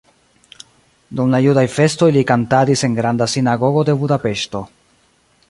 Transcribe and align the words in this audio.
Dum 1.19 1.35
la 1.35 1.41
judaj 1.47 1.63
festoj 1.73 2.09
li 2.15 2.23
kantadis 2.33 2.85
en 2.89 2.97
Granda 3.01 3.29
Sinagogo 3.35 3.85
de 3.91 3.97
Budapeŝto. 4.03 4.65